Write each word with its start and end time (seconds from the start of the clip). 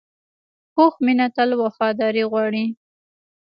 پوخ 0.73 0.93
مینه 1.05 1.27
تل 1.35 1.49
وفاداري 1.63 2.23
غواړي 2.31 2.65